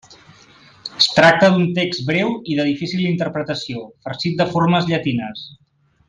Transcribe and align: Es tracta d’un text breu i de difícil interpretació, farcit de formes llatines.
Es 0.99 1.07
tracta 1.17 1.49
d’un 1.57 1.67
text 1.75 2.03
breu 2.09 2.31
i 2.53 2.57
de 2.61 2.65
difícil 2.71 3.03
interpretació, 3.09 3.83
farcit 4.07 4.41
de 4.43 4.49
formes 4.55 4.89
llatines. 4.93 5.45